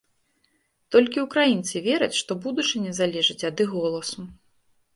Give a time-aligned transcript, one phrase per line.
[0.95, 4.21] Толькі ўкраінцы вераць, што будучыня залежыць ад іх голасу.